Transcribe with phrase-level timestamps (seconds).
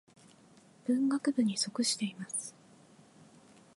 [0.87, 2.55] 文学部に属しています。